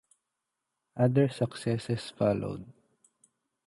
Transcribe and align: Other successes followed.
Other 0.97 1.29
successes 1.29 2.09
followed. 2.09 2.65